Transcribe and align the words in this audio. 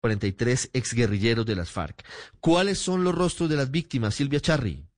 43 0.00 0.70
exguerrilleros 0.72 1.44
de 1.46 1.56
las 1.56 1.70
FARC. 1.70 2.04
¿Cuáles 2.40 2.78
son 2.78 3.04
los 3.04 3.14
rostros 3.14 3.50
de 3.50 3.56
las 3.56 3.70
víctimas, 3.70 4.14
Silvia 4.14 4.40
Charri? 4.40 4.89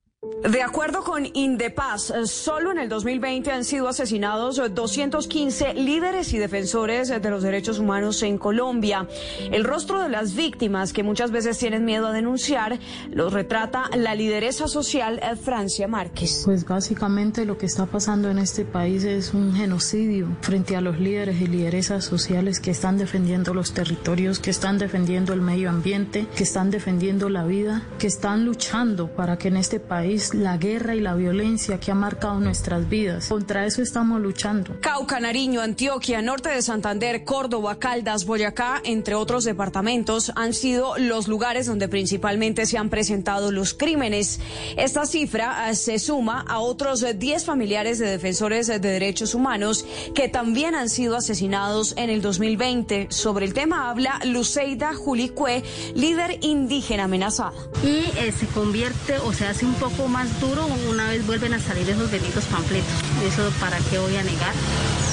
De 0.42 0.60
acuerdo 0.60 1.04
con 1.04 1.24
Indepaz, 1.34 2.12
solo 2.24 2.72
en 2.72 2.78
el 2.78 2.88
2020 2.88 3.52
han 3.52 3.62
sido 3.62 3.86
asesinados 3.86 4.60
215 4.74 5.74
líderes 5.74 6.32
y 6.32 6.38
defensores 6.38 7.08
de 7.08 7.30
los 7.30 7.44
derechos 7.44 7.78
humanos 7.78 8.20
en 8.24 8.38
Colombia. 8.38 9.06
El 9.52 9.62
rostro 9.62 10.02
de 10.02 10.08
las 10.08 10.34
víctimas, 10.34 10.92
que 10.92 11.04
muchas 11.04 11.30
veces 11.30 11.58
tienen 11.58 11.84
miedo 11.84 12.08
a 12.08 12.12
denunciar, 12.12 12.80
los 13.12 13.32
retrata 13.32 13.88
la 13.94 14.16
lideresa 14.16 14.66
social 14.66 15.20
Francia 15.40 15.86
Márquez. 15.86 16.42
Pues 16.44 16.66
básicamente 16.66 17.44
lo 17.44 17.56
que 17.56 17.66
está 17.66 17.86
pasando 17.86 18.28
en 18.28 18.38
este 18.38 18.64
país 18.64 19.04
es 19.04 19.34
un 19.34 19.54
genocidio 19.54 20.26
frente 20.40 20.74
a 20.74 20.80
los 20.80 20.98
líderes 20.98 21.40
y 21.40 21.46
lideresas 21.46 22.04
sociales 22.04 22.58
que 22.58 22.72
están 22.72 22.98
defendiendo 22.98 23.54
los 23.54 23.74
territorios, 23.74 24.40
que 24.40 24.50
están 24.50 24.78
defendiendo 24.78 25.34
el 25.34 25.40
medio 25.40 25.70
ambiente, 25.70 26.26
que 26.34 26.42
están 26.42 26.72
defendiendo 26.72 27.28
la 27.28 27.44
vida, 27.44 27.86
que 28.00 28.08
están 28.08 28.44
luchando 28.44 29.06
para 29.06 29.38
que 29.38 29.46
en 29.46 29.56
este 29.56 29.78
país 29.78 30.31
la 30.34 30.56
guerra 30.56 30.94
y 30.94 31.00
la 31.00 31.14
violencia 31.14 31.78
que 31.78 31.90
ha 31.90 31.94
marcado 31.94 32.40
nuestras 32.40 32.88
vidas. 32.88 33.28
Contra 33.28 33.66
eso 33.66 33.82
estamos 33.82 34.20
luchando. 34.20 34.76
Cauca, 34.80 35.20
Nariño, 35.20 35.60
Antioquia, 35.60 36.22
norte 36.22 36.48
de 36.48 36.62
Santander, 36.62 37.24
Córdoba, 37.24 37.78
Caldas, 37.78 38.24
Boyacá, 38.24 38.80
entre 38.84 39.14
otros 39.14 39.44
departamentos, 39.44 40.32
han 40.36 40.54
sido 40.54 40.96
los 40.98 41.28
lugares 41.28 41.66
donde 41.66 41.88
principalmente 41.88 42.66
se 42.66 42.78
han 42.78 42.90
presentado 42.90 43.50
los 43.50 43.74
crímenes. 43.74 44.40
Esta 44.76 45.06
cifra 45.06 45.70
eh, 45.70 45.74
se 45.74 45.98
suma 45.98 46.44
a 46.48 46.60
otros 46.60 47.04
10 47.18 47.44
familiares 47.44 47.98
de 47.98 48.06
defensores 48.06 48.66
de 48.66 48.78
derechos 48.78 49.34
humanos 49.34 49.84
que 50.14 50.28
también 50.28 50.74
han 50.74 50.88
sido 50.88 51.16
asesinados 51.16 51.94
en 51.96 52.10
el 52.10 52.22
2020. 52.22 53.08
Sobre 53.10 53.46
el 53.46 53.54
tema 53.54 53.90
habla 53.90 54.20
Luceida 54.24 54.94
Julicue, 54.94 55.62
líder 55.94 56.38
indígena 56.42 57.04
amenazada. 57.04 57.52
Y 57.82 58.04
eh, 58.18 58.32
se 58.32 58.46
convierte 58.46 59.18
o 59.18 59.32
se 59.32 59.46
hace 59.46 59.66
un 59.66 59.74
poco 59.74 60.08
más 60.08 60.21
duro 60.40 60.66
una 60.88 61.08
vez 61.08 61.26
vuelven 61.26 61.54
a 61.54 61.58
salir 61.58 61.88
esos 61.88 62.10
benditos 62.10 62.44
panfletos. 62.44 62.92
Eso 63.24 63.50
para 63.60 63.78
qué 63.90 63.98
voy 63.98 64.16
a 64.16 64.22
negar. 64.22 64.54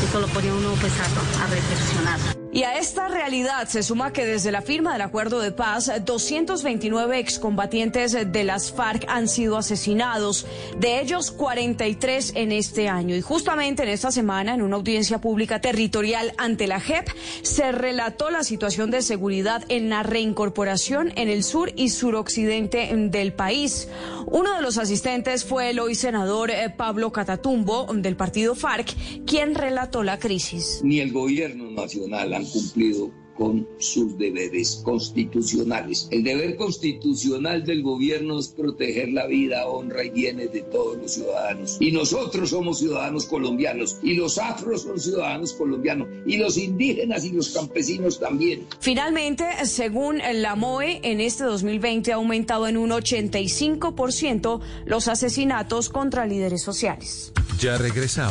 Eso 0.03 0.19
lo 0.19 0.27
pone 0.27 0.51
uno 0.51 0.73
pues 0.79 0.93
a, 0.99 1.43
a 1.43 1.47
reflexionar. 1.47 2.48
Y 2.59 2.63
a 2.63 2.77
esta 2.77 3.07
realidad 3.07 3.69
se 3.69 3.83
suma 3.83 4.11
que 4.11 4.25
desde 4.25 4.51
la 4.51 4.61
firma 4.61 4.91
del 4.91 5.03
acuerdo 5.03 5.39
de 5.39 5.53
paz, 5.53 5.89
229 6.03 7.17
excombatientes 7.17 8.17
de 8.33 8.43
las 8.43 8.73
FARC 8.73 9.05
han 9.07 9.29
sido 9.29 9.55
asesinados, 9.55 10.45
de 10.77 10.99
ellos 10.99 11.31
43 11.31 12.33
en 12.35 12.51
este 12.51 12.89
año. 12.89 13.15
Y 13.15 13.21
justamente 13.21 13.83
en 13.83 13.87
esta 13.87 14.11
semana, 14.11 14.55
en 14.55 14.61
una 14.61 14.75
audiencia 14.75 15.21
pública 15.21 15.61
territorial 15.61 16.33
ante 16.37 16.67
la 16.67 16.81
JEP, 16.81 17.07
se 17.43 17.71
relató 17.71 18.29
la 18.29 18.43
situación 18.43 18.91
de 18.91 19.03
seguridad 19.03 19.63
en 19.69 19.89
la 19.89 20.03
reincorporación 20.03 21.13
en 21.15 21.29
el 21.29 21.45
sur 21.45 21.71
y 21.77 21.87
suroccidente 21.87 22.89
del 22.93 23.31
país. 23.31 23.87
Uno 24.25 24.53
de 24.57 24.61
los 24.61 24.77
asistentes 24.77 25.45
fue 25.45 25.69
el 25.69 25.79
hoy 25.79 25.95
senador 25.95 26.51
eh, 26.51 26.69
Pablo 26.69 27.13
Catatumbo 27.13 27.87
del 27.93 28.17
partido 28.17 28.53
FARC, 28.53 28.93
quien 29.25 29.55
relató 29.55 30.03
la 30.03 30.19
crisis. 30.19 30.81
Ni 30.83 30.99
el 30.99 31.13
gobierno 31.13 31.71
nacional 31.71 32.33
cumplido 32.49 33.11
con 33.39 33.65
sus 33.79 34.17
deberes 34.17 34.81
constitucionales. 34.83 36.09
El 36.11 36.25
deber 36.25 36.57
constitucional 36.57 37.65
del 37.65 37.81
gobierno 37.81 38.37
es 38.37 38.49
proteger 38.49 39.13
la 39.13 39.27
vida, 39.27 39.65
honra 39.65 40.03
y 40.03 40.09
bienes 40.09 40.51
de 40.51 40.61
todos 40.63 40.97
los 40.97 41.13
ciudadanos. 41.13 41.77
Y 41.79 41.93
nosotros 41.93 42.49
somos 42.49 42.79
ciudadanos 42.79 43.25
colombianos, 43.25 43.97
y 44.03 44.15
los 44.15 44.37
afros 44.37 44.81
son 44.81 44.99
ciudadanos 44.99 45.53
colombianos, 45.53 46.09
y 46.27 46.37
los 46.37 46.57
indígenas 46.57 47.23
y 47.23 47.31
los 47.31 47.51
campesinos 47.51 48.19
también. 48.19 48.67
Finalmente, 48.81 49.45
según 49.63 50.19
la 50.33 50.55
MOE, 50.55 50.99
en 51.03 51.21
este 51.21 51.45
2020 51.45 52.11
ha 52.11 52.15
aumentado 52.15 52.67
en 52.67 52.75
un 52.75 52.89
85% 52.89 54.59
los 54.85 55.07
asesinatos 55.07 55.87
contra 55.87 56.25
líderes 56.25 56.61
sociales. 56.61 57.31
Ya 57.59 57.77
regresamos. 57.77 58.27